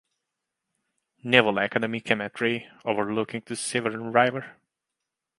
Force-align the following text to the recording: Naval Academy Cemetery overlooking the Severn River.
Naval 1.23 1.59
Academy 1.59 2.01
Cemetery 2.03 2.67
overlooking 2.83 3.43
the 3.45 3.55
Severn 3.55 4.11
River. 4.11 4.57